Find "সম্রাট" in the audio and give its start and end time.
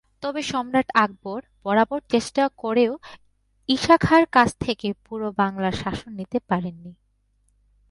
0.43-0.87